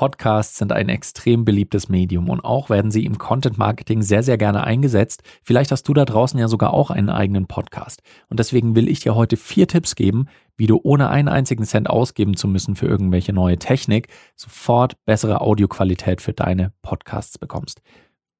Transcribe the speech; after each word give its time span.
Podcasts 0.00 0.56
sind 0.56 0.72
ein 0.72 0.88
extrem 0.88 1.44
beliebtes 1.44 1.90
Medium 1.90 2.30
und 2.30 2.40
auch 2.40 2.70
werden 2.70 2.90
sie 2.90 3.04
im 3.04 3.18
Content 3.18 3.58
Marketing 3.58 4.00
sehr, 4.00 4.22
sehr 4.22 4.38
gerne 4.38 4.64
eingesetzt. 4.64 5.22
Vielleicht 5.42 5.70
hast 5.72 5.86
du 5.86 5.92
da 5.92 6.06
draußen 6.06 6.40
ja 6.40 6.48
sogar 6.48 6.72
auch 6.72 6.90
einen 6.90 7.10
eigenen 7.10 7.46
Podcast. 7.46 8.00
Und 8.30 8.40
deswegen 8.40 8.74
will 8.74 8.88
ich 8.88 9.00
dir 9.00 9.14
heute 9.14 9.36
vier 9.36 9.68
Tipps 9.68 9.96
geben, 9.96 10.24
wie 10.56 10.66
du 10.66 10.80
ohne 10.82 11.10
einen 11.10 11.28
einzigen 11.28 11.64
Cent 11.64 11.90
ausgeben 11.90 12.34
zu 12.34 12.48
müssen 12.48 12.76
für 12.76 12.86
irgendwelche 12.86 13.34
neue 13.34 13.58
Technik 13.58 14.08
sofort 14.36 14.96
bessere 15.04 15.42
Audioqualität 15.42 16.22
für 16.22 16.32
deine 16.32 16.72
Podcasts 16.80 17.36
bekommst. 17.36 17.82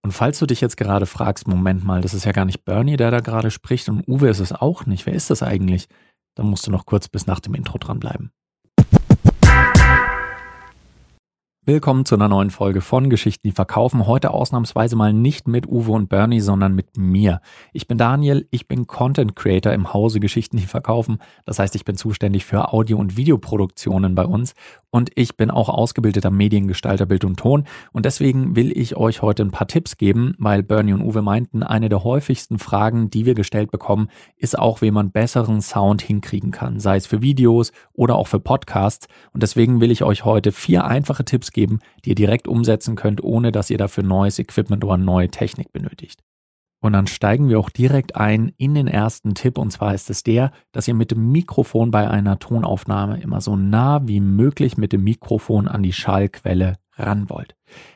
Und 0.00 0.12
falls 0.12 0.38
du 0.38 0.46
dich 0.46 0.62
jetzt 0.62 0.78
gerade 0.78 1.04
fragst, 1.04 1.46
Moment 1.46 1.84
mal, 1.84 2.00
das 2.00 2.14
ist 2.14 2.24
ja 2.24 2.32
gar 2.32 2.46
nicht 2.46 2.64
Bernie, 2.64 2.96
der 2.96 3.10
da 3.10 3.20
gerade 3.20 3.50
spricht 3.50 3.90
und 3.90 4.08
Uwe 4.08 4.30
ist 4.30 4.40
es 4.40 4.52
auch 4.52 4.86
nicht. 4.86 5.04
Wer 5.04 5.12
ist 5.12 5.28
das 5.28 5.42
eigentlich? 5.42 5.88
Dann 6.36 6.46
musst 6.46 6.66
du 6.66 6.70
noch 6.70 6.86
kurz 6.86 7.10
bis 7.10 7.26
nach 7.26 7.40
dem 7.40 7.52
Intro 7.52 7.76
dranbleiben. 7.76 8.32
Willkommen 11.66 12.06
zu 12.06 12.14
einer 12.14 12.30
neuen 12.30 12.48
Folge 12.48 12.80
von 12.80 13.10
Geschichten, 13.10 13.46
die 13.46 13.52
verkaufen. 13.52 14.06
Heute 14.06 14.30
ausnahmsweise 14.30 14.96
mal 14.96 15.12
nicht 15.12 15.46
mit 15.46 15.66
Uwe 15.66 15.92
und 15.92 16.08
Bernie, 16.08 16.40
sondern 16.40 16.74
mit 16.74 16.96
mir. 16.96 17.42
Ich 17.74 17.86
bin 17.86 17.98
Daniel, 17.98 18.48
ich 18.50 18.66
bin 18.66 18.86
Content 18.86 19.36
Creator 19.36 19.74
im 19.74 19.92
Hause 19.92 20.20
Geschichten, 20.20 20.56
die 20.56 20.64
verkaufen. 20.64 21.18
Das 21.44 21.58
heißt, 21.58 21.74
ich 21.74 21.84
bin 21.84 21.96
zuständig 21.96 22.46
für 22.46 22.72
Audio- 22.72 22.96
und 22.96 23.18
Videoproduktionen 23.18 24.14
bei 24.14 24.24
uns 24.24 24.54
und 24.90 25.10
ich 25.14 25.36
bin 25.36 25.50
auch 25.50 25.68
ausgebildeter 25.68 26.30
Mediengestalter 26.30 27.06
Bild 27.06 27.24
und 27.24 27.38
Ton 27.38 27.64
und 27.92 28.06
deswegen 28.06 28.56
will 28.56 28.76
ich 28.76 28.96
euch 28.96 29.22
heute 29.22 29.42
ein 29.42 29.50
paar 29.50 29.68
Tipps 29.68 29.96
geben, 29.96 30.34
weil 30.38 30.62
Bernie 30.62 30.92
und 30.92 31.02
Uwe 31.02 31.22
meinten, 31.22 31.62
eine 31.62 31.88
der 31.88 32.04
häufigsten 32.04 32.58
Fragen, 32.58 33.10
die 33.10 33.26
wir 33.26 33.34
gestellt 33.34 33.70
bekommen, 33.70 34.08
ist 34.36 34.58
auch, 34.58 34.82
wie 34.82 34.90
man 34.90 35.10
besseren 35.10 35.60
Sound 35.60 36.02
hinkriegen 36.02 36.50
kann, 36.50 36.80
sei 36.80 36.96
es 36.96 37.06
für 37.06 37.22
Videos 37.22 37.72
oder 37.92 38.16
auch 38.16 38.28
für 38.28 38.40
Podcasts 38.40 39.06
und 39.32 39.42
deswegen 39.42 39.80
will 39.80 39.90
ich 39.90 40.02
euch 40.02 40.24
heute 40.24 40.52
vier 40.52 40.84
einfache 40.84 41.24
Tipps 41.24 41.52
geben, 41.52 41.80
die 42.04 42.10
ihr 42.10 42.14
direkt 42.14 42.48
umsetzen 42.48 42.96
könnt, 42.96 43.22
ohne 43.22 43.52
dass 43.52 43.70
ihr 43.70 43.78
dafür 43.78 44.04
neues 44.04 44.38
Equipment 44.38 44.84
oder 44.84 44.96
neue 44.96 45.28
Technik 45.28 45.72
benötigt. 45.72 46.20
Und 46.80 46.94
dann 46.94 47.06
steigen 47.06 47.48
wir 47.48 47.58
auch 47.58 47.70
direkt 47.70 48.16
ein 48.16 48.52
in 48.56 48.74
den 48.74 48.88
ersten 48.88 49.34
Tipp 49.34 49.58
und 49.58 49.70
zwar 49.70 49.94
ist 49.94 50.08
es 50.08 50.22
der, 50.22 50.50
dass 50.72 50.88
ihr 50.88 50.94
mit 50.94 51.10
dem 51.10 51.30
Mikrofon 51.30 51.90
bei 51.90 52.08
einer 52.08 52.38
Tonaufnahme 52.38 53.20
immer 53.20 53.40
so 53.42 53.54
nah 53.54 54.00
wie 54.08 54.20
möglich 54.20 54.78
mit 54.78 54.92
dem 54.92 55.04
Mikrofon 55.04 55.68
an 55.68 55.82
die 55.82 55.92
Schallquelle 55.92 56.78
ran 56.96 57.28
wollt. 57.28 57.54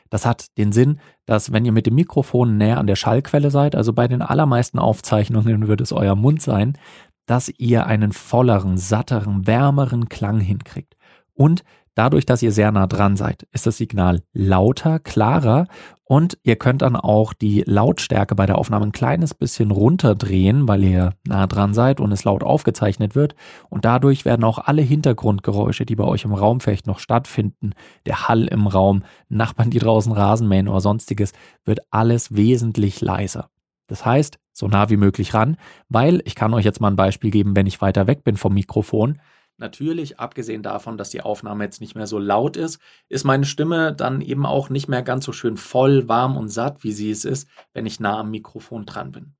Das 0.09 0.25
hat 0.25 0.57
den 0.57 0.71
Sinn, 0.71 0.99
dass 1.25 1.51
wenn 1.51 1.65
ihr 1.65 1.71
mit 1.71 1.87
dem 1.87 1.95
Mikrofon 1.95 2.57
näher 2.57 2.77
an 2.77 2.87
der 2.87 2.95
Schallquelle 2.95 3.49
seid, 3.49 3.75
also 3.75 3.91
bei 3.91 4.07
den 4.07 4.21
allermeisten 4.21 4.79
Aufzeichnungen 4.79 5.67
wird 5.67 5.81
es 5.81 5.91
euer 5.91 6.15
Mund 6.15 6.41
sein, 6.41 6.77
dass 7.25 7.51
ihr 7.57 7.87
einen 7.87 8.11
volleren, 8.11 8.77
satteren, 8.77 9.47
wärmeren 9.47 10.09
Klang 10.09 10.39
hinkriegt. 10.39 10.95
Und 11.33 11.63
Dadurch, 11.95 12.25
dass 12.25 12.43
ihr 12.43 12.51
sehr 12.51 12.71
nah 12.73 12.87
dran 12.87 13.15
seid, 13.15 13.47
ist 13.53 13.65
das 13.65 13.77
Signal 13.77 14.21
lauter, 14.33 14.99
klarer 14.99 15.67
und 16.03 16.37
ihr 16.43 16.57
könnt 16.57 16.81
dann 16.81 16.97
auch 16.97 17.31
die 17.31 17.63
Lautstärke 17.65 18.35
bei 18.35 18.45
der 18.45 18.57
Aufnahme 18.57 18.85
ein 18.85 18.91
kleines 18.91 19.33
bisschen 19.33 19.71
runterdrehen, 19.71 20.67
weil 20.67 20.83
ihr 20.83 21.13
nah 21.25 21.47
dran 21.47 21.73
seid 21.73 22.01
und 22.01 22.11
es 22.11 22.25
laut 22.25 22.43
aufgezeichnet 22.43 23.15
wird. 23.15 23.33
Und 23.69 23.85
dadurch 23.85 24.25
werden 24.25 24.43
auch 24.43 24.59
alle 24.59 24.81
Hintergrundgeräusche, 24.81 25.85
die 25.85 25.95
bei 25.95 26.03
euch 26.03 26.25
im 26.25 26.33
Raum 26.33 26.59
vielleicht 26.59 26.85
noch 26.85 26.99
stattfinden, 26.99 27.71
der 28.05 28.27
Hall 28.27 28.45
im 28.45 28.67
Raum, 28.67 29.03
Nachbarn, 29.29 29.71
die 29.71 29.79
draußen 29.79 30.11
Rasen 30.11 30.49
mähen 30.49 30.67
oder 30.67 30.81
sonstiges, 30.81 31.31
wird 31.63 31.79
alles 31.91 32.35
wesentlich 32.35 32.99
leiser. 32.99 33.49
Das 33.87 34.05
heißt, 34.05 34.37
so 34.51 34.67
nah 34.67 34.89
wie 34.89 34.97
möglich 34.97 35.33
ran, 35.33 35.57
weil 35.89 36.21
ich 36.25 36.35
kann 36.35 36.53
euch 36.53 36.65
jetzt 36.65 36.81
mal 36.81 36.89
ein 36.89 36.95
Beispiel 36.95 37.31
geben, 37.31 37.55
wenn 37.55 37.67
ich 37.67 37.81
weiter 37.81 38.05
weg 38.05 38.23
bin 38.23 38.35
vom 38.35 38.53
Mikrofon, 38.53 39.21
Natürlich, 39.57 40.19
abgesehen 40.19 40.63
davon, 40.63 40.97
dass 40.97 41.11
die 41.11 41.21
Aufnahme 41.21 41.63
jetzt 41.63 41.79
nicht 41.79 41.95
mehr 41.95 42.07
so 42.07 42.19
laut 42.19 42.57
ist, 42.57 42.79
ist 43.07 43.23
meine 43.23 43.45
Stimme 43.45 43.93
dann 43.93 44.19
eben 44.19 44.45
auch 44.45 44.69
nicht 44.69 44.89
mehr 44.89 45.01
ganz 45.01 45.23
so 45.23 45.31
schön 45.31 45.55
voll, 45.55 46.09
warm 46.09 46.35
und 46.35 46.49
satt, 46.49 46.83
wie 46.83 46.91
sie 46.91 47.09
es 47.09 47.23
ist, 47.23 47.47
wenn 47.73 47.85
ich 47.85 48.01
nah 48.01 48.19
am 48.19 48.31
Mikrofon 48.31 48.85
dran 48.85 49.11
bin. 49.11 49.33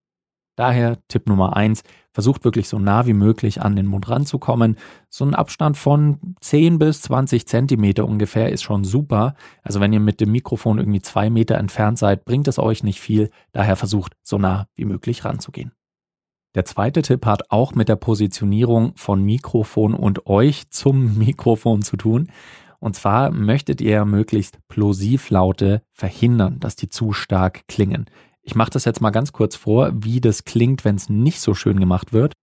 Daher 0.56 0.98
Tipp 1.10 1.28
Nummer 1.28 1.58
eins: 1.58 1.84
versucht 2.14 2.46
wirklich 2.46 2.70
so 2.70 2.80
nah 2.80 3.06
wie 3.06 3.14
möglich 3.14 3.62
an 3.62 3.76
den 3.76 3.88
Mund 3.88 4.08
ranzukommen. 4.08 4.78
So 5.10 5.26
ein 5.26 5.36
Abstand 5.36 5.76
von 5.76 6.36
10 6.40 6.80
bis 6.80 7.02
20 7.02 7.46
Zentimeter 7.46 8.06
ungefähr 8.06 8.50
ist 8.54 8.64
schon 8.64 8.86
super. 8.86 9.36
Also 9.64 9.82
wenn 9.82 9.92
ihr 9.92 10.00
mit 10.00 10.22
dem 10.22 10.32
Mikrofon 10.32 10.78
irgendwie 10.78 11.02
zwei 11.02 11.30
Meter 11.30 11.58
entfernt 11.58 11.98
seid, 12.00 12.24
bringt 12.24 12.48
es 12.48 12.58
euch 12.58 12.84
nicht 12.84 13.02
viel. 13.02 13.32
Daher 13.52 13.76
versucht 13.76 14.14
so 14.24 14.38
nah 14.38 14.68
wie 14.76 14.86
möglich 14.86 15.26
ranzugehen. 15.26 15.75
Der 16.56 16.64
zweite 16.64 17.02
Tipp 17.02 17.26
hat 17.26 17.52
auch 17.52 17.76
mit 17.76 17.90
der 17.90 17.98
Positionierung 17.98 18.94
von 18.96 19.22
Mikrofon 19.22 19.94
und 19.94 20.26
euch 20.26 20.70
zum 20.70 21.18
Mikrofon 21.20 21.82
zu 21.82 21.98
tun. 21.98 22.32
Und 22.80 22.96
zwar 22.96 23.32
möchtet 23.32 23.82
ihr 23.82 24.06
möglichst 24.06 24.60
Plosivlaute 24.68 25.82
verhindern, 25.92 26.60
dass 26.60 26.76
die 26.76 26.90
zu 26.90 27.14
stark 27.14 27.68
klingen. 27.68 28.06
Ich 28.42 28.56
mache 28.56 28.70
das 28.72 28.86
jetzt 28.86 29.02
mal 29.02 29.10
ganz 29.10 29.34
kurz 29.34 29.56
vor, 29.56 29.92
wie 29.96 30.22
das 30.22 30.46
klingt, 30.46 30.86
wenn 30.86 30.96
es 30.96 31.10
nicht 31.10 31.42
so 31.42 31.54
schön 31.54 31.80
gemacht 31.80 32.14
wird. 32.14 32.34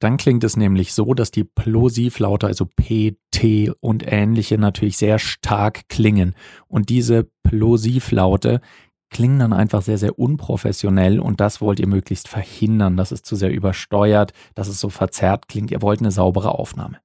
Dann 0.00 0.16
klingt 0.16 0.42
es 0.42 0.56
nämlich 0.56 0.92
so, 0.92 1.14
dass 1.14 1.30
die 1.30 1.44
Plosivlaute, 1.44 2.48
also 2.48 2.66
P, 2.66 3.16
T 3.30 3.70
und 3.80 4.02
ähnliche 4.04 4.58
natürlich 4.58 4.96
sehr 4.96 5.20
stark 5.20 5.88
klingen. 5.88 6.34
Und 6.66 6.88
diese 6.88 7.30
Plosivlaute 7.44 8.60
klingen 9.12 9.38
dann 9.38 9.52
einfach 9.52 9.82
sehr, 9.82 9.98
sehr 9.98 10.18
unprofessionell 10.18 11.20
und 11.20 11.40
das 11.40 11.60
wollt 11.60 11.78
ihr 11.78 11.86
möglichst 11.86 12.26
verhindern, 12.26 12.96
dass 12.96 13.12
es 13.12 13.22
zu 13.22 13.36
sehr 13.36 13.52
übersteuert, 13.52 14.32
dass 14.54 14.66
es 14.66 14.80
so 14.80 14.88
verzerrt 14.88 15.46
klingt. 15.46 15.70
Ihr 15.70 15.82
wollt 15.82 16.00
eine 16.00 16.10
saubere 16.10 16.58
Aufnahme. 16.58 16.98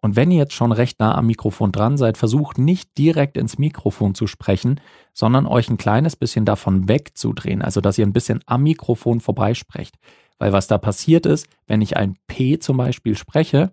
Und 0.00 0.16
wenn 0.16 0.30
ihr 0.30 0.38
jetzt 0.38 0.54
schon 0.54 0.72
recht 0.72 0.98
nah 0.98 1.14
am 1.14 1.26
Mikrofon 1.26 1.70
dran 1.70 1.96
seid, 1.96 2.16
versucht 2.16 2.58
nicht 2.58 2.96
direkt 2.98 3.36
ins 3.36 3.58
Mikrofon 3.58 4.14
zu 4.14 4.26
sprechen, 4.26 4.80
sondern 5.12 5.46
euch 5.46 5.68
ein 5.68 5.76
kleines 5.76 6.16
bisschen 6.16 6.44
davon 6.44 6.88
wegzudrehen, 6.88 7.62
also 7.62 7.80
dass 7.80 7.98
ihr 7.98 8.06
ein 8.06 8.14
bisschen 8.14 8.40
am 8.46 8.62
Mikrofon 8.62 9.20
vorbeisprecht. 9.20 9.96
Weil 10.38 10.52
was 10.52 10.66
da 10.66 10.78
passiert 10.78 11.26
ist, 11.26 11.46
wenn 11.66 11.82
ich 11.82 11.98
ein 11.98 12.16
P 12.26 12.58
zum 12.58 12.78
Beispiel 12.78 13.16
spreche, 13.16 13.72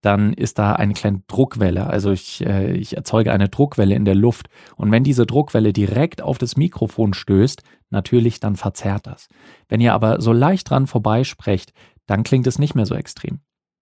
dann 0.00 0.32
ist 0.32 0.58
da 0.58 0.74
eine 0.74 0.94
kleine 0.94 1.22
Druckwelle. 1.26 1.86
Also 1.86 2.12
ich, 2.12 2.44
äh, 2.46 2.72
ich 2.72 2.96
erzeuge 2.96 3.32
eine 3.32 3.48
Druckwelle 3.48 3.94
in 3.94 4.04
der 4.04 4.14
Luft. 4.14 4.48
Und 4.76 4.92
wenn 4.92 5.04
diese 5.04 5.26
Druckwelle 5.26 5.72
direkt 5.72 6.22
auf 6.22 6.38
das 6.38 6.56
Mikrofon 6.56 7.14
stößt, 7.14 7.62
natürlich 7.90 8.40
dann 8.40 8.56
verzerrt 8.56 9.06
das. 9.06 9.28
Wenn 9.68 9.80
ihr 9.80 9.94
aber 9.94 10.20
so 10.20 10.32
leicht 10.32 10.70
dran 10.70 10.86
vorbeisprecht, 10.86 11.72
dann 12.06 12.22
klingt 12.22 12.46
es 12.46 12.58
nicht 12.58 12.74
mehr 12.74 12.86
so 12.86 12.94
extrem. 12.94 13.40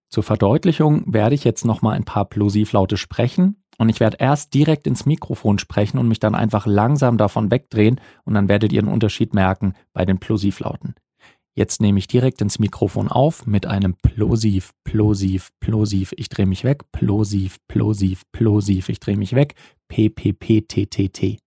Zur 0.09 0.23
Verdeutlichung 0.23 1.03
werde 1.13 1.35
ich 1.35 1.43
jetzt 1.43 1.65
nochmal 1.65 1.95
ein 1.95 2.05
paar 2.05 2.25
Plosivlaute 2.25 2.97
sprechen 2.97 3.63
und 3.77 3.89
ich 3.89 3.99
werde 3.99 4.17
erst 4.19 4.53
direkt 4.53 4.87
ins 4.87 5.05
Mikrofon 5.05 5.59
sprechen 5.59 5.97
und 5.97 6.07
mich 6.07 6.19
dann 6.19 6.33
einfach 6.33 6.65
langsam 6.65 7.17
davon 7.17 7.51
wegdrehen 7.51 7.99
und 8.23 8.33
dann 8.33 8.47
werdet 8.47 8.71
ihr 8.71 8.81
einen 8.81 8.91
Unterschied 8.91 9.33
merken 9.33 9.73
bei 9.93 10.05
den 10.05 10.17
Plosivlauten. 10.17 10.95
Jetzt 11.57 11.81
nehme 11.81 11.97
ich 11.97 12.07
direkt 12.07 12.39
ins 12.41 12.59
Mikrofon 12.59 13.07
auf 13.07 13.47
mit 13.47 13.65
einem 13.65 13.95
Plosiv, 13.95 14.73
Plosiv, 14.83 15.49
Plosiv. 15.59 16.13
Ich 16.15 16.29
drehe 16.29 16.45
mich 16.45 16.63
weg. 16.63 16.83
Plosiv, 16.91 17.57
Plosiv, 17.67 18.21
Plosiv. 18.31 18.89
Ich 18.89 18.99
drehe 18.99 19.17
mich 19.17 19.33
weg. 19.33 19.55
P, 19.87 20.07
P, 20.09 20.33
P, 20.33 20.61
T, 20.61 20.85
T, 20.85 21.09
T. 21.09 21.39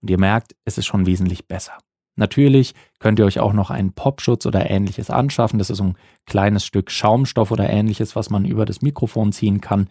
Und 0.00 0.08
ihr 0.08 0.18
merkt, 0.18 0.56
es 0.64 0.78
ist 0.78 0.86
schon 0.86 1.04
wesentlich 1.04 1.46
besser. 1.46 1.76
Natürlich 2.16 2.72
könnt 3.00 3.18
ihr 3.18 3.26
euch 3.26 3.38
auch 3.38 3.52
noch 3.52 3.68
einen 3.68 3.92
Popschutz 3.92 4.46
oder 4.46 4.70
ähnliches 4.70 5.10
anschaffen. 5.10 5.58
Das 5.58 5.68
ist 5.68 5.76
so 5.76 5.84
ein 5.84 5.98
kleines 6.24 6.64
Stück 6.64 6.90
Schaumstoff 6.90 7.50
oder 7.50 7.68
ähnliches, 7.68 8.16
was 8.16 8.30
man 8.30 8.46
über 8.46 8.64
das 8.64 8.80
Mikrofon 8.80 9.32
ziehen 9.32 9.60
kann. 9.60 9.88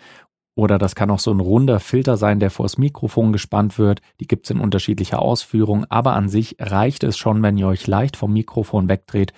Oder 0.56 0.78
das 0.78 0.94
kann 0.94 1.10
auch 1.10 1.20
so 1.20 1.32
ein 1.32 1.40
runder 1.40 1.80
Filter 1.80 2.16
sein, 2.16 2.40
der 2.40 2.52
vors 2.52 2.78
Mikrofon 2.78 3.32
gespannt 3.32 3.80
wird. 3.80 4.02
Die 4.20 4.28
gibt 4.28 4.46
es 4.46 4.52
in 4.52 4.60
unterschiedlicher 4.60 5.20
Ausführung, 5.20 5.86
aber 5.90 6.14
an 6.14 6.30
sich 6.30 6.58
reicht 6.60 7.04
es 7.04 7.18
schon, 7.18 7.42
wenn 7.42 7.58
ihr 7.58 7.68
euch 7.68 7.88
leicht 7.88 8.18
vom 8.18 8.34
Mikrofon 8.34 8.88
wegdreht, 8.88 9.34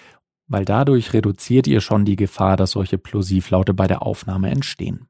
weil 0.48 0.66
dadurch 0.66 1.14
reduziert 1.14 1.68
ihr 1.68 1.80
schon 1.80 2.04
die 2.04 2.18
Gefahr, 2.18 2.58
dass 2.58 2.72
solche 2.72 2.98
Plosivlaute 2.98 3.74
bei 3.74 3.88
der 3.88 4.02
Aufnahme 4.02 4.52
entstehen. 4.52 5.08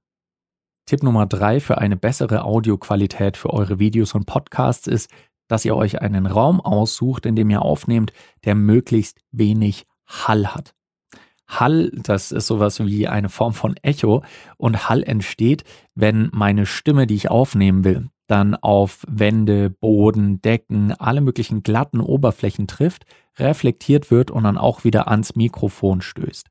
Tipp 0.85 1.01
Nummer 1.01 1.25
drei 1.25 1.59
für 1.59 1.79
eine 1.79 1.97
bessere 1.97 2.43
Audioqualität 2.43 3.37
für 3.37 3.51
eure 3.51 3.79
Videos 3.79 4.13
und 4.13 4.27
Podcasts 4.27 4.85
ist, 4.85 5.09
dass 5.47 5.65
ihr 5.65 5.75
euch 5.75 6.01
einen 6.01 6.27
Raum 6.27 6.61
aussucht, 6.61 7.25
in 7.25 7.35
dem 7.35 7.49
ihr 7.49 7.63
aufnehmt, 7.63 8.13
der 8.45 8.53
möglichst 8.53 9.19
wenig 9.31 9.87
Hall 10.05 10.53
hat. 10.53 10.74
Hall, 11.47 11.91
das 11.93 12.31
ist 12.31 12.47
sowas 12.47 12.79
wie 12.79 13.07
eine 13.07 13.29
Form 13.29 13.53
von 13.53 13.75
Echo 13.81 14.23
und 14.57 14.89
Hall 14.89 15.03
entsteht, 15.03 15.63
wenn 15.93 16.29
meine 16.33 16.65
Stimme, 16.65 17.07
die 17.07 17.15
ich 17.15 17.29
aufnehmen 17.29 17.83
will, 17.83 18.09
dann 18.27 18.55
auf 18.55 19.03
Wände, 19.07 19.69
Boden, 19.69 20.41
Decken, 20.41 20.93
alle 20.93 21.21
möglichen 21.21 21.63
glatten 21.63 21.99
Oberflächen 21.99 22.67
trifft, 22.67 23.05
reflektiert 23.37 24.11
wird 24.11 24.31
und 24.31 24.43
dann 24.43 24.57
auch 24.57 24.83
wieder 24.83 25.07
ans 25.07 25.35
Mikrofon 25.35 26.01
stößt. 26.01 26.47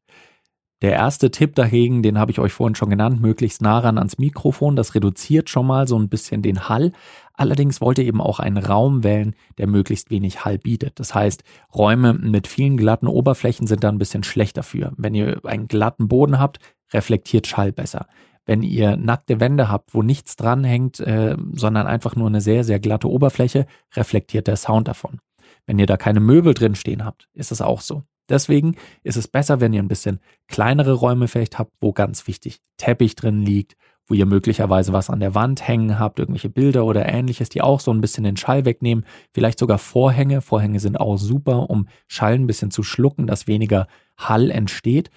Der 0.84 0.92
erste 0.92 1.30
Tipp 1.30 1.54
dagegen, 1.54 2.02
den 2.02 2.18
habe 2.18 2.30
ich 2.30 2.38
euch 2.38 2.52
vorhin 2.52 2.74
schon 2.74 2.90
genannt, 2.90 3.18
möglichst 3.18 3.62
nah 3.62 3.78
ran 3.78 3.96
ans 3.96 4.18
Mikrofon. 4.18 4.76
Das 4.76 4.94
reduziert 4.94 5.48
schon 5.48 5.66
mal 5.66 5.88
so 5.88 5.98
ein 5.98 6.10
bisschen 6.10 6.42
den 6.42 6.68
Hall. 6.68 6.92
Allerdings 7.32 7.80
wollt 7.80 7.98
ihr 7.98 8.04
eben 8.04 8.20
auch 8.20 8.38
einen 8.38 8.58
Raum 8.58 9.02
wählen, 9.02 9.34
der 9.56 9.66
möglichst 9.66 10.10
wenig 10.10 10.44
Hall 10.44 10.58
bietet. 10.58 11.00
Das 11.00 11.14
heißt, 11.14 11.42
Räume 11.74 12.12
mit 12.12 12.46
vielen 12.46 12.76
glatten 12.76 13.06
Oberflächen 13.06 13.66
sind 13.66 13.82
da 13.82 13.88
ein 13.88 13.96
bisschen 13.96 14.24
schlechter 14.24 14.62
für. 14.62 14.92
Wenn 14.98 15.14
ihr 15.14 15.40
einen 15.46 15.68
glatten 15.68 16.06
Boden 16.06 16.38
habt, 16.38 16.58
reflektiert 16.92 17.46
Schall 17.46 17.72
besser. 17.72 18.06
Wenn 18.44 18.62
ihr 18.62 18.98
nackte 18.98 19.40
Wände 19.40 19.70
habt, 19.70 19.94
wo 19.94 20.02
nichts 20.02 20.36
dranhängt, 20.36 21.00
äh, 21.00 21.34
sondern 21.54 21.86
einfach 21.86 22.14
nur 22.14 22.26
eine 22.26 22.42
sehr, 22.42 22.62
sehr 22.62 22.78
glatte 22.78 23.08
Oberfläche, 23.08 23.64
reflektiert 23.96 24.48
der 24.48 24.56
Sound 24.56 24.86
davon. 24.86 25.20
Wenn 25.64 25.78
ihr 25.78 25.86
da 25.86 25.96
keine 25.96 26.20
Möbel 26.20 26.52
drin 26.52 26.74
stehen 26.74 27.06
habt, 27.06 27.30
ist 27.32 27.52
es 27.52 27.62
auch 27.62 27.80
so. 27.80 28.02
Deswegen 28.28 28.76
ist 29.02 29.16
es 29.16 29.28
besser, 29.28 29.60
wenn 29.60 29.72
ihr 29.72 29.82
ein 29.82 29.88
bisschen 29.88 30.20
kleinere 30.48 30.92
Räume 30.92 31.28
vielleicht 31.28 31.58
habt, 31.58 31.72
wo 31.80 31.92
ganz 31.92 32.26
wichtig 32.26 32.60
Teppich 32.78 33.16
drin 33.16 33.42
liegt, 33.42 33.76
wo 34.06 34.14
ihr 34.14 34.26
möglicherweise 34.26 34.92
was 34.92 35.10
an 35.10 35.20
der 35.20 35.34
Wand 35.34 35.66
hängen 35.66 35.98
habt, 35.98 36.18
irgendwelche 36.18 36.48
Bilder 36.50 36.84
oder 36.84 37.06
ähnliches, 37.06 37.48
die 37.48 37.62
auch 37.62 37.80
so 37.80 37.90
ein 37.92 38.00
bisschen 38.00 38.24
den 38.24 38.36
Schall 38.36 38.64
wegnehmen. 38.64 39.04
Vielleicht 39.32 39.58
sogar 39.58 39.78
Vorhänge. 39.78 40.40
Vorhänge 40.40 40.80
sind 40.80 40.98
auch 40.98 41.16
super, 41.16 41.70
um 41.70 41.88
Schall 42.06 42.34
ein 42.34 42.46
bisschen 42.46 42.70
zu 42.70 42.82
schlucken, 42.82 43.26
dass 43.26 43.46
weniger 43.46 43.86
Hall 44.16 44.50
entsteht. 44.50 45.10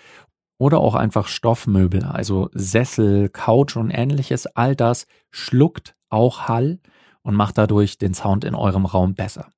Oder 0.60 0.80
auch 0.80 0.96
einfach 0.96 1.28
Stoffmöbel, 1.28 2.04
also 2.04 2.50
Sessel, 2.54 3.30
Couch 3.30 3.76
und 3.76 3.92
ähnliches. 3.92 4.48
All 4.48 4.76
das 4.76 5.06
schluckt 5.30 5.96
auch 6.10 6.48
Hall 6.48 6.80
und 7.22 7.36
macht 7.36 7.58
dadurch 7.58 7.98
den 7.98 8.14
Sound 8.14 8.44
in 8.44 8.56
eurem 8.56 8.86
Raum 8.86 9.14
besser. 9.14 9.52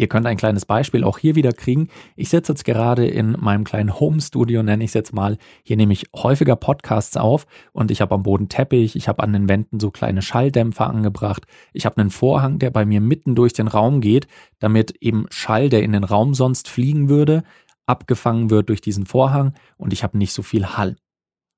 Ihr 0.00 0.08
könnt 0.08 0.26
ein 0.26 0.38
kleines 0.38 0.64
Beispiel 0.64 1.04
auch 1.04 1.18
hier 1.18 1.34
wieder 1.34 1.52
kriegen. 1.52 1.88
Ich 2.16 2.30
sitze 2.30 2.52
jetzt 2.52 2.64
gerade 2.64 3.06
in 3.06 3.32
meinem 3.38 3.64
kleinen 3.64 4.00
Home-Studio, 4.00 4.62
nenne 4.62 4.82
ich 4.82 4.88
es 4.88 4.94
jetzt 4.94 5.12
mal. 5.12 5.36
Hier 5.62 5.76
nehme 5.76 5.92
ich 5.92 6.06
häufiger 6.16 6.56
Podcasts 6.56 7.18
auf 7.18 7.46
und 7.72 7.90
ich 7.90 8.00
habe 8.00 8.14
am 8.14 8.22
Boden 8.22 8.48
Teppich, 8.48 8.96
ich 8.96 9.08
habe 9.08 9.22
an 9.22 9.34
den 9.34 9.50
Wänden 9.50 9.78
so 9.78 9.90
kleine 9.90 10.22
Schalldämpfer 10.22 10.86
angebracht. 10.86 11.44
Ich 11.74 11.84
habe 11.84 11.98
einen 11.98 12.08
Vorhang, 12.08 12.58
der 12.58 12.70
bei 12.70 12.86
mir 12.86 13.02
mitten 13.02 13.34
durch 13.34 13.52
den 13.52 13.68
Raum 13.68 14.00
geht, 14.00 14.26
damit 14.58 14.96
eben 15.02 15.26
Schall, 15.28 15.68
der 15.68 15.82
in 15.82 15.92
den 15.92 16.04
Raum 16.04 16.32
sonst 16.32 16.70
fliegen 16.70 17.10
würde, 17.10 17.42
abgefangen 17.84 18.48
wird 18.48 18.70
durch 18.70 18.80
diesen 18.80 19.04
Vorhang 19.04 19.52
und 19.76 19.92
ich 19.92 20.02
habe 20.02 20.16
nicht 20.16 20.32
so 20.32 20.40
viel 20.40 20.78
Hall. 20.78 20.96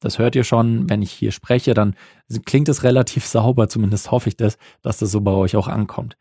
Das 0.00 0.18
hört 0.18 0.34
ihr 0.34 0.42
schon, 0.42 0.90
wenn 0.90 1.00
ich 1.00 1.12
hier 1.12 1.30
spreche, 1.30 1.74
dann 1.74 1.94
klingt 2.44 2.68
es 2.68 2.82
relativ 2.82 3.24
sauber, 3.28 3.68
zumindest 3.68 4.10
hoffe 4.10 4.30
ich 4.30 4.36
das, 4.36 4.58
dass 4.82 4.98
das 4.98 5.12
so 5.12 5.20
bei 5.20 5.30
euch 5.30 5.54
auch 5.54 5.68
ankommt. 5.68 6.16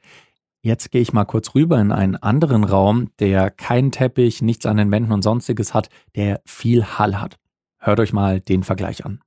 Jetzt 0.64 0.92
gehe 0.92 1.02
ich 1.02 1.12
mal 1.12 1.26
kurz 1.26 1.56
rüber 1.56 1.80
in 1.80 1.92
einen 1.92 2.18
anderen 2.18 2.64
Raum, 2.64 3.10
der 3.20 3.50
keinen 3.50 3.92
Teppich, 3.92 4.44
nichts 4.44 4.68
an 4.68 4.78
den 4.78 4.92
Wänden 4.92 5.12
und 5.12 5.24
sonstiges 5.24 5.74
hat, 5.74 5.90
der 6.16 6.42
viel 6.46 6.86
Hall 6.86 7.20
hat. 7.20 7.40
Hört 7.80 8.00
euch 8.00 8.14
mal 8.14 8.40
den 8.40 8.62
Vergleich 8.62 9.04
an. 9.04 9.22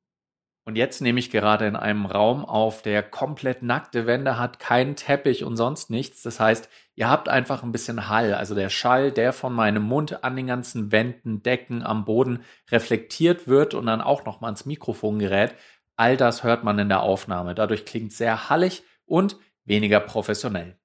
Und 0.67 0.77
jetzt 0.77 1.03
nehme 1.03 1.19
ich 1.19 1.31
gerade 1.31 1.67
in 1.67 1.75
einem 1.75 2.07
Raum 2.07 2.45
auf, 2.45 2.83
der 2.83 3.03
komplett 3.03 3.63
nackte 3.63 4.07
Wände 4.07 4.39
hat, 4.39 4.61
keinen 4.61 4.95
Teppich 4.95 5.45
und 5.45 5.57
sonst 5.57 5.91
nichts. 5.91 6.23
Das 6.23 6.39
heißt, 6.39 6.71
ihr 6.95 7.11
habt 7.11 7.29
einfach 7.29 7.65
ein 7.65 7.73
bisschen 7.73 8.09
Hall. 8.09 8.33
Also 8.33 8.55
der 8.55 8.71
Schall, 8.71 9.11
der 9.11 9.33
von 9.33 9.53
meinem 9.53 9.83
Mund 9.83 10.23
an 10.23 10.37
den 10.37 10.47
ganzen 10.47 10.93
Wänden, 10.93 11.43
Decken, 11.43 11.83
am 11.83 12.05
Boden 12.05 12.45
reflektiert 12.71 13.49
wird 13.49 13.75
und 13.75 13.87
dann 13.87 14.01
auch 14.01 14.25
nochmal 14.25 14.51
ins 14.53 14.67
Mikrofon 14.67 15.19
gerät. 15.19 15.55
All 15.97 16.17
das 16.17 16.45
hört 16.45 16.65
man 16.65 16.79
in 16.79 16.89
der 16.89 17.03
Aufnahme. 17.03 17.55
Dadurch 17.55 17.85
klingt 17.85 18.13
sehr 18.13 18.49
hallig 18.49 18.85
und 19.05 19.37
weniger 19.65 20.01
professionell. 20.01 20.79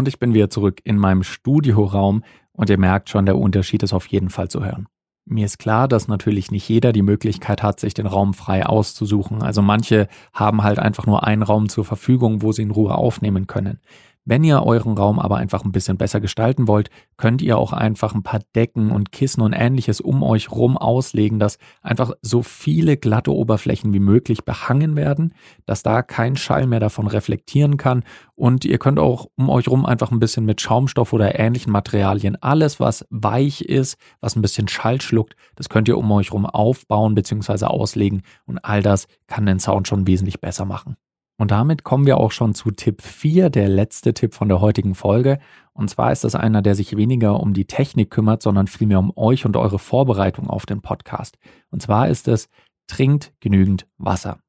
Und 0.00 0.08
ich 0.08 0.18
bin 0.18 0.32
wieder 0.32 0.48
zurück 0.48 0.80
in 0.84 0.96
meinem 0.96 1.22
Studioraum 1.22 2.24
und 2.52 2.70
ihr 2.70 2.78
merkt 2.78 3.10
schon, 3.10 3.26
der 3.26 3.36
Unterschied 3.36 3.82
ist 3.82 3.92
auf 3.92 4.06
jeden 4.06 4.30
Fall 4.30 4.48
zu 4.48 4.64
hören. 4.64 4.86
Mir 5.26 5.44
ist 5.44 5.58
klar, 5.58 5.88
dass 5.88 6.08
natürlich 6.08 6.50
nicht 6.50 6.66
jeder 6.66 6.94
die 6.94 7.02
Möglichkeit 7.02 7.62
hat, 7.62 7.78
sich 7.80 7.92
den 7.92 8.06
Raum 8.06 8.32
frei 8.32 8.64
auszusuchen. 8.64 9.42
Also 9.42 9.60
manche 9.60 10.08
haben 10.32 10.62
halt 10.62 10.78
einfach 10.78 11.04
nur 11.04 11.24
einen 11.24 11.42
Raum 11.42 11.68
zur 11.68 11.84
Verfügung, 11.84 12.40
wo 12.40 12.50
sie 12.50 12.62
in 12.62 12.70
Ruhe 12.70 12.94
aufnehmen 12.94 13.46
können. 13.46 13.78
Wenn 14.26 14.44
ihr 14.44 14.62
euren 14.62 14.98
Raum 14.98 15.18
aber 15.18 15.38
einfach 15.38 15.64
ein 15.64 15.72
bisschen 15.72 15.96
besser 15.96 16.20
gestalten 16.20 16.68
wollt, 16.68 16.90
könnt 17.16 17.40
ihr 17.40 17.56
auch 17.56 17.72
einfach 17.72 18.14
ein 18.14 18.22
paar 18.22 18.40
Decken 18.54 18.90
und 18.90 19.12
Kissen 19.12 19.40
und 19.40 19.54
ähnliches 19.54 20.00
um 20.00 20.22
euch 20.22 20.50
rum 20.50 20.76
auslegen, 20.76 21.38
dass 21.38 21.56
einfach 21.80 22.12
so 22.20 22.42
viele 22.42 22.98
glatte 22.98 23.34
Oberflächen 23.34 23.94
wie 23.94 23.98
möglich 23.98 24.44
behangen 24.44 24.94
werden, 24.94 25.32
dass 25.64 25.82
da 25.82 26.02
kein 26.02 26.36
Schall 26.36 26.66
mehr 26.66 26.80
davon 26.80 27.06
reflektieren 27.06 27.78
kann. 27.78 28.04
Und 28.34 28.66
ihr 28.66 28.78
könnt 28.78 28.98
auch 28.98 29.26
um 29.36 29.48
euch 29.48 29.68
rum 29.68 29.86
einfach 29.86 30.10
ein 30.10 30.20
bisschen 30.20 30.44
mit 30.44 30.60
Schaumstoff 30.60 31.14
oder 31.14 31.38
ähnlichen 31.38 31.72
Materialien 31.72 32.36
alles, 32.42 32.78
was 32.78 33.06
weich 33.08 33.62
ist, 33.62 33.96
was 34.20 34.36
ein 34.36 34.42
bisschen 34.42 34.68
Schall 34.68 35.00
schluckt, 35.00 35.34
das 35.56 35.70
könnt 35.70 35.88
ihr 35.88 35.96
um 35.96 36.10
euch 36.12 36.30
rum 36.32 36.44
aufbauen 36.44 37.14
bzw. 37.14 37.64
auslegen. 37.64 38.22
Und 38.44 38.58
all 38.58 38.82
das 38.82 39.08
kann 39.26 39.46
den 39.46 39.60
Sound 39.60 39.88
schon 39.88 40.06
wesentlich 40.06 40.40
besser 40.40 40.66
machen. 40.66 40.96
Und 41.40 41.52
damit 41.52 41.84
kommen 41.84 42.04
wir 42.04 42.18
auch 42.18 42.32
schon 42.32 42.52
zu 42.52 42.70
Tipp 42.70 43.00
4, 43.00 43.48
der 43.48 43.66
letzte 43.66 44.12
Tipp 44.12 44.34
von 44.34 44.50
der 44.50 44.60
heutigen 44.60 44.94
Folge. 44.94 45.38
Und 45.72 45.88
zwar 45.88 46.12
ist 46.12 46.22
das 46.22 46.34
einer, 46.34 46.60
der 46.60 46.74
sich 46.74 46.98
weniger 46.98 47.40
um 47.40 47.54
die 47.54 47.64
Technik 47.64 48.10
kümmert, 48.10 48.42
sondern 48.42 48.66
vielmehr 48.66 48.98
um 48.98 49.10
euch 49.16 49.46
und 49.46 49.56
eure 49.56 49.78
Vorbereitung 49.78 50.50
auf 50.50 50.66
den 50.66 50.82
Podcast. 50.82 51.38
Und 51.70 51.80
zwar 51.80 52.08
ist 52.08 52.28
es, 52.28 52.50
trinkt 52.88 53.32
genügend 53.40 53.86
Wasser. 53.96 54.40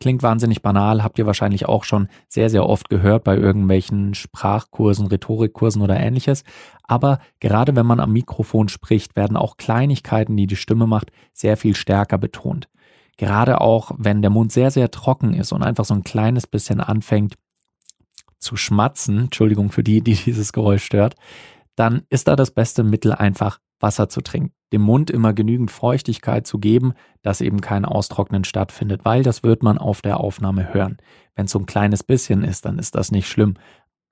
Klingt 0.00 0.22
wahnsinnig 0.22 0.60
banal, 0.60 1.02
habt 1.02 1.18
ihr 1.18 1.24
wahrscheinlich 1.24 1.64
auch 1.64 1.84
schon 1.84 2.08
sehr, 2.28 2.50
sehr 2.50 2.68
oft 2.68 2.90
gehört 2.90 3.24
bei 3.24 3.38
irgendwelchen 3.38 4.12
Sprachkursen, 4.12 5.06
Rhetorikkursen 5.06 5.80
oder 5.80 5.98
ähnliches. 5.98 6.44
Aber 6.82 7.20
gerade 7.40 7.74
wenn 7.74 7.86
man 7.86 8.00
am 8.00 8.12
Mikrofon 8.12 8.68
spricht, 8.68 9.16
werden 9.16 9.38
auch 9.38 9.56
Kleinigkeiten, 9.56 10.36
die 10.36 10.46
die 10.46 10.56
Stimme 10.56 10.86
macht, 10.86 11.10
sehr 11.32 11.56
viel 11.56 11.74
stärker 11.74 12.18
betont. 12.18 12.68
Gerade 13.16 13.60
auch, 13.60 13.92
wenn 13.96 14.22
der 14.22 14.30
Mund 14.30 14.52
sehr, 14.52 14.70
sehr 14.70 14.90
trocken 14.90 15.34
ist 15.34 15.52
und 15.52 15.62
einfach 15.62 15.84
so 15.84 15.94
ein 15.94 16.04
kleines 16.04 16.46
bisschen 16.46 16.80
anfängt 16.80 17.34
zu 18.38 18.56
schmatzen, 18.56 19.24
Entschuldigung 19.24 19.70
für 19.70 19.82
die, 19.82 20.02
die 20.02 20.14
dieses 20.24 20.52
Geräusch 20.52 20.84
stört, 20.84 21.14
dann 21.76 22.02
ist 22.08 22.28
da 22.28 22.36
das 22.36 22.50
beste 22.52 22.84
Mittel 22.84 23.12
einfach 23.12 23.58
Wasser 23.80 24.08
zu 24.08 24.20
trinken. 24.20 24.52
Dem 24.72 24.82
Mund 24.82 25.10
immer 25.10 25.32
genügend 25.32 25.70
Feuchtigkeit 25.70 26.46
zu 26.46 26.58
geben, 26.58 26.94
dass 27.22 27.40
eben 27.40 27.60
kein 27.60 27.84
Austrocknen 27.84 28.44
stattfindet, 28.44 29.04
weil 29.04 29.22
das 29.22 29.42
wird 29.42 29.62
man 29.62 29.78
auf 29.78 30.02
der 30.02 30.20
Aufnahme 30.20 30.72
hören. 30.72 30.98
Wenn 31.34 31.46
es 31.46 31.52
so 31.52 31.58
ein 31.58 31.66
kleines 31.66 32.02
bisschen 32.02 32.42
ist, 32.44 32.64
dann 32.64 32.78
ist 32.78 32.94
das 32.94 33.12
nicht 33.12 33.28
schlimm. 33.28 33.54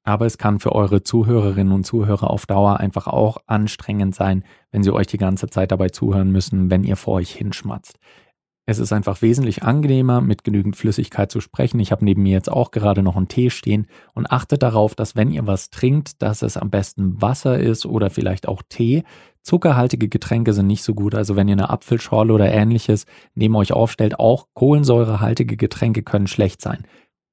Aber 0.04 0.26
es 0.26 0.38
kann 0.38 0.58
für 0.58 0.72
eure 0.72 1.02
Zuhörerinnen 1.02 1.72
und 1.72 1.84
Zuhörer 1.84 2.30
auf 2.30 2.46
Dauer 2.46 2.80
einfach 2.80 3.06
auch 3.06 3.38
anstrengend 3.46 4.14
sein, 4.14 4.44
wenn 4.72 4.82
sie 4.82 4.92
euch 4.92 5.06
die 5.06 5.18
ganze 5.18 5.48
Zeit 5.48 5.70
dabei 5.70 5.88
zuhören 5.90 6.32
müssen, 6.32 6.70
wenn 6.70 6.84
ihr 6.84 6.96
vor 6.96 7.14
euch 7.14 7.32
hinschmatzt. 7.32 7.98
Es 8.72 8.78
ist 8.78 8.94
einfach 8.94 9.20
wesentlich 9.20 9.64
angenehmer, 9.64 10.22
mit 10.22 10.44
genügend 10.44 10.76
Flüssigkeit 10.76 11.30
zu 11.30 11.42
sprechen. 11.42 11.78
Ich 11.78 11.92
habe 11.92 12.06
neben 12.06 12.22
mir 12.22 12.32
jetzt 12.32 12.50
auch 12.50 12.70
gerade 12.70 13.02
noch 13.02 13.16
einen 13.16 13.28
Tee 13.28 13.50
stehen 13.50 13.86
und 14.14 14.30
achtet 14.30 14.62
darauf, 14.62 14.94
dass 14.94 15.14
wenn 15.14 15.30
ihr 15.30 15.46
was 15.46 15.68
trinkt, 15.68 16.22
dass 16.22 16.40
es 16.40 16.56
am 16.56 16.70
besten 16.70 17.20
Wasser 17.20 17.58
ist 17.58 17.84
oder 17.84 18.08
vielleicht 18.08 18.48
auch 18.48 18.62
Tee. 18.66 19.04
Zuckerhaltige 19.42 20.08
Getränke 20.08 20.54
sind 20.54 20.68
nicht 20.68 20.84
so 20.84 20.94
gut. 20.94 21.14
Also 21.14 21.36
wenn 21.36 21.48
ihr 21.48 21.52
eine 21.52 21.68
Apfelschorle 21.68 22.32
oder 22.32 22.50
ähnliches 22.50 23.04
neben 23.34 23.54
euch 23.56 23.74
aufstellt, 23.74 24.18
auch 24.18 24.46
kohlensäurehaltige 24.54 25.58
Getränke 25.58 26.02
können 26.02 26.26
schlecht 26.26 26.62
sein 26.62 26.86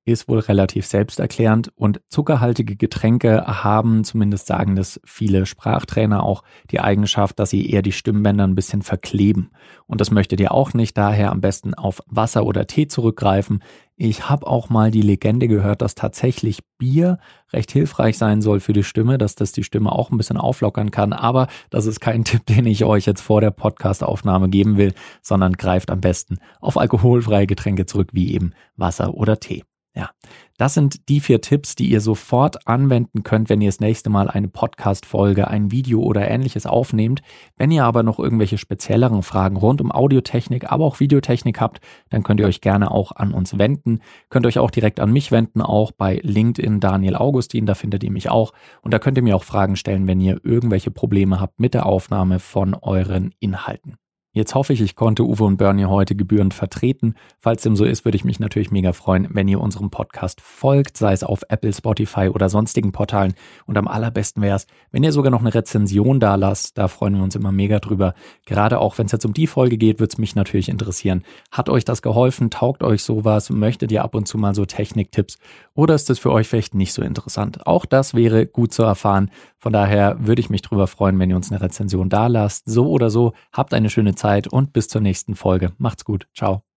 ist 0.06 0.28
wohl 0.28 0.40
relativ 0.40 0.86
selbsterklärend 0.86 1.72
und 1.75 2.01
zuckerhaltige 2.10 2.75
Getränke 2.75 3.46
haben, 3.63 4.04
zumindest 4.04 4.47
sagen 4.47 4.76
das 4.76 5.00
viele 5.06 5.45
Sprachtrainer 5.45 6.23
auch, 6.23 6.44
die 6.71 6.80
Eigenschaft, 6.80 7.40
dass 7.40 7.52
sie 7.52 7.69
eher 7.69 7.81
die 7.81 7.92
Stimmbänder 7.92 8.45
ein 8.45 8.56
bisschen 8.56 8.81
verkleben. 8.81 9.52
Und 9.85 10.02
das 10.02 10.12
möchtet 10.12 10.40
ihr 10.40 10.52
auch 10.52 10.73
nicht, 10.73 10.97
daher 10.97 11.31
am 11.31 11.42
besten 11.42 11.73
auf 11.73 12.02
Wasser 12.07 12.45
oder 12.45 12.68
Tee 12.68 12.88
zurückgreifen. 12.88 13.64
Ich 14.02 14.30
habe 14.30 14.47
auch 14.47 14.69
mal 14.69 14.92
die 14.92 15.02
Legende 15.02 15.50
gehört, 15.50 15.81
dass 15.81 15.94
tatsächlich 15.94 16.59
Bier 16.78 17.19
recht 17.52 17.69
hilfreich 17.71 18.18
sein 18.18 18.42
soll 18.42 18.62
für 18.62 18.71
die 18.71 18.83
Stimme, 18.83 19.18
dass 19.18 19.35
das 19.35 19.52
die 19.52 19.64
Stimme 19.66 19.92
auch 19.92 20.09
ein 20.09 20.18
bisschen 20.18 20.38
auflockern 20.38 20.90
kann. 20.90 21.12
Aber 21.12 21.47
das 21.69 21.85
ist 21.85 22.00
kein 22.00 22.23
Tipp, 22.23 22.45
den 22.45 22.66
ich 22.66 22.85
euch 22.85 23.06
jetzt 23.06 23.21
vor 23.21 23.42
der 23.42 23.52
Podcastaufnahme 23.52 24.47
geben 24.50 24.78
will, 24.78 24.94
sondern 25.21 25.54
greift 25.54 25.92
am 25.92 26.00
besten 26.00 26.38
auf 26.62 26.78
alkoholfreie 26.78 27.45
Getränke 27.45 27.85
zurück, 27.85 28.12
wie 28.14 28.33
eben 28.33 28.54
Wasser 28.78 29.14
oder 29.14 29.40
Tee. 29.40 29.64
Ja, 29.99 30.11
das 30.57 30.75
sind 30.75 31.09
die 31.09 31.19
vier 31.19 31.41
Tipps, 31.41 31.75
die 31.75 31.89
ihr 31.89 31.99
sofort 31.99 32.65
anwenden 32.69 33.23
könnt, 33.23 33.49
wenn 33.49 33.59
ihr 33.59 33.68
das 33.68 33.81
nächste 33.81 34.09
Mal 34.09 34.29
eine 34.29 34.47
Podcast-Folge, 34.47 35.49
ein 35.49 35.73
Video 35.73 36.01
oder 36.01 36.25
ähnliches 36.25 36.65
aufnehmt. 36.65 37.21
Wenn 37.57 37.69
ihr 37.69 37.83
aber 37.83 38.01
noch 38.01 38.18
irgendwelche 38.18 38.57
spezielleren 38.57 39.23
Fragen 39.23 39.57
rund 39.57 39.81
um 39.81 39.91
Audiotechnik, 39.91 40.71
aber 40.71 40.85
auch 40.85 41.01
Videotechnik 41.01 41.59
habt, 41.59 41.81
dann 42.09 42.23
könnt 42.23 42.39
ihr 42.39 42.45
euch 42.45 42.61
gerne 42.61 42.91
auch 42.91 43.11
an 43.11 43.33
uns 43.33 43.57
wenden. 43.57 43.99
Könnt 44.29 44.45
euch 44.45 44.57
auch 44.57 44.71
direkt 44.71 45.01
an 45.01 45.11
mich 45.11 45.33
wenden, 45.33 45.61
auch 45.61 45.91
bei 45.91 46.21
LinkedIn 46.23 46.79
Daniel 46.79 47.18
Augustin, 47.18 47.65
da 47.65 47.75
findet 47.75 48.06
ihr 48.06 48.11
mich 48.11 48.29
auch. 48.29 48.53
Und 48.81 48.94
da 48.94 48.99
könnt 48.99 49.18
ihr 49.18 49.23
mir 49.23 49.35
auch 49.35 49.44
Fragen 49.44 49.75
stellen, 49.75 50.07
wenn 50.07 50.21
ihr 50.21 50.39
irgendwelche 50.45 50.91
Probleme 50.91 51.41
habt 51.41 51.59
mit 51.59 51.73
der 51.73 51.85
Aufnahme 51.85 52.39
von 52.39 52.73
euren 52.73 53.33
Inhalten. 53.41 53.97
Jetzt 54.31 54.54
hoffe 54.54 54.74
ich, 54.74 54.81
ich 54.81 54.95
konnte 54.95 55.24
Uwe 55.24 55.44
und 55.44 55.57
Bernie 55.57 55.86
heute 55.86 56.16
gebührend 56.16 56.54
vertreten. 56.54 57.16
Falls 57.40 57.64
dem 57.64 57.76
so 57.76 57.83
ist, 57.83 58.06
würde 58.06 58.16
ich 58.16 58.24
mich 58.24 58.40
natürlich 58.40 58.69
mega 58.69 58.94
freuen, 58.94 59.28
wenn 59.31 59.48
ihr 59.48 59.59
unserem 59.59 59.90
Podcast 59.90 60.40
folgt, 60.40 60.98
sei 60.98 61.14
es 61.14 61.24
auf 61.24 61.42
Apple, 61.50 61.74
Spotify 61.74 62.30
oder 62.30 62.48
sonstigen 62.48 62.92
Portalen. 62.92 63.33
Und 63.66 63.76
am 63.80 63.88
allerbesten 63.88 64.44
wäre 64.44 64.57
es, 64.57 64.68
wenn 64.92 65.02
ihr 65.02 65.14
sogar 65.14 65.31
noch 65.31 65.40
eine 65.40 65.56
Rezension 65.56 66.19
da 66.19 66.36
lasst. 66.36 66.78
Da 66.78 66.88
freuen 66.88 67.16
wir 67.16 67.24
uns 67.24 67.36
immer 67.36 67.52
mega 67.52 67.80
drüber. 67.80 68.14
Gerade 68.45 68.78
auch 68.78 69.00
wenn 69.00 69.07
es 69.07 69.14
jetzt 69.14 69.26
um 69.26 69.33
die 69.33 69.48
Folge 69.48 69.80
geht, 69.80 70.00
würde 70.00 70.12
es 70.14 70.19
mich 70.19 70.36
natürlich 70.36 70.69
interessieren. 70.69 71.24
Hat 71.52 71.68
euch 71.68 71.83
das 71.83 72.04
geholfen? 72.04 72.52
Taugt 72.52 72.83
euch 72.83 73.02
sowas? 73.02 73.50
Möchtet 73.50 73.92
ihr 73.92 74.04
ab 74.04 74.14
und 74.14 74.28
zu 74.28 74.38
mal 74.38 74.54
so 74.54 74.66
Techniktipps? 74.66 75.40
Oder 75.74 75.95
ist 75.95 76.07
das 76.07 76.19
für 76.19 76.31
euch 76.31 76.48
vielleicht 76.48 76.76
nicht 76.76 76.94
so 76.94 77.02
interessant? 77.02 77.66
Auch 77.66 77.88
das 77.88 78.14
wäre 78.14 78.45
gut 78.45 78.74
zu 78.74 78.83
erfahren. 78.83 79.31
Von 79.57 79.74
daher 79.74 80.18
würde 80.19 80.40
ich 80.40 80.50
mich 80.50 80.62
drüber 80.62 80.86
freuen, 80.86 81.18
wenn 81.19 81.31
ihr 81.31 81.36
uns 81.36 81.52
eine 81.52 81.62
Rezension 81.62 82.09
da 82.09 82.28
lasst. 82.28 82.69
So 82.69 82.90
oder 82.90 83.09
so, 83.09 83.33
habt 83.52 83.74
eine 83.74 83.90
schöne 83.90 84.16
Zeit 84.19 84.47
und 84.47 84.73
bis 84.73 84.88
zur 84.88 85.02
nächsten 85.02 85.35
Folge. 85.35 85.73
Macht's 85.78 86.06
gut. 86.06 86.28
Ciao. 86.35 86.69